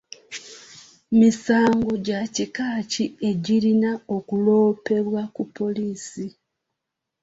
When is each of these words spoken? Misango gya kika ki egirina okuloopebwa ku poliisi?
Misango 1.19 1.91
gya 2.05 2.19
kika 2.35 2.67
ki 2.91 3.05
egirina 3.29 3.91
okuloopebwa 4.15 5.21
ku 5.35 5.43
poliisi? 5.57 6.25